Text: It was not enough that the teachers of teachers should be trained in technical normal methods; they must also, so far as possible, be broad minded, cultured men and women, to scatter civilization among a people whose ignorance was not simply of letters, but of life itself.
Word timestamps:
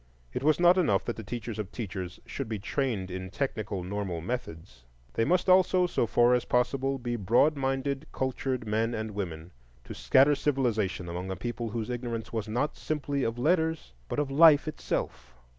It 0.33 0.41
was 0.41 0.59
not 0.59 0.79
enough 0.79 1.05
that 1.05 1.15
the 1.15 1.21
teachers 1.23 1.59
of 1.59 1.71
teachers 1.71 2.19
should 2.25 2.49
be 2.49 2.57
trained 2.57 3.11
in 3.11 3.29
technical 3.29 3.83
normal 3.83 4.19
methods; 4.19 4.81
they 5.13 5.23
must 5.23 5.47
also, 5.47 5.85
so 5.85 6.07
far 6.07 6.33
as 6.33 6.43
possible, 6.43 6.97
be 6.97 7.15
broad 7.15 7.55
minded, 7.55 8.07
cultured 8.11 8.65
men 8.65 8.95
and 8.95 9.11
women, 9.11 9.51
to 9.83 9.93
scatter 9.93 10.33
civilization 10.33 11.07
among 11.07 11.29
a 11.29 11.35
people 11.35 11.69
whose 11.69 11.91
ignorance 11.91 12.33
was 12.33 12.47
not 12.47 12.77
simply 12.77 13.21
of 13.23 13.37
letters, 13.37 13.93
but 14.09 14.17
of 14.17 14.31
life 14.31 14.67
itself. 14.67 15.35